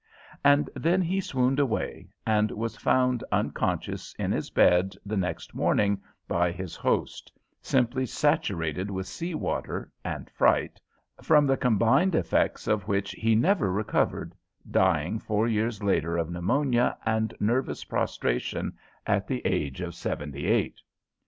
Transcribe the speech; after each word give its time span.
And 0.43 0.67
then 0.75 1.03
he 1.03 1.21
swooned 1.21 1.59
away, 1.59 2.07
and 2.25 2.49
was 2.49 2.75
found 2.75 3.23
unconscious 3.31 4.15
in 4.17 4.31
his 4.31 4.49
bed 4.49 4.95
the 5.05 5.15
next 5.15 5.53
morning 5.53 6.01
by 6.27 6.51
his 6.51 6.75
host, 6.75 7.31
simply 7.61 8.07
saturated 8.07 8.89
with 8.89 9.05
sea 9.05 9.35
water 9.35 9.91
and 10.03 10.27
fright, 10.31 10.81
from 11.21 11.45
the 11.45 11.55
combined 11.55 12.15
effects 12.15 12.65
of 12.67 12.87
which 12.87 13.11
he 13.11 13.35
never 13.35 13.71
recovered, 13.71 14.33
dying 14.71 15.19
four 15.19 15.47
years 15.47 15.83
later 15.83 16.17
of 16.17 16.31
pneumonia 16.31 16.97
and 17.05 17.35
nervous 17.39 17.83
prostration 17.83 18.73
at 19.05 19.27
the 19.27 19.45
age 19.45 19.81
of 19.81 19.93
seventy 19.93 20.47
eight. 20.47 20.81